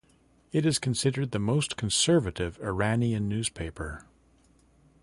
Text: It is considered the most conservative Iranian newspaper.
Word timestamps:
It 0.51 0.65
is 0.65 0.79
considered 0.79 1.29
the 1.29 1.37
most 1.37 1.77
conservative 1.77 2.59
Iranian 2.59 3.29
newspaper. 3.29 4.07